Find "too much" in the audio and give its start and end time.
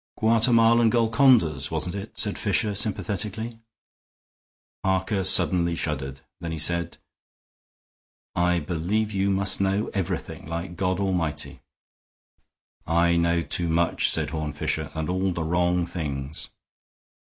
13.43-14.09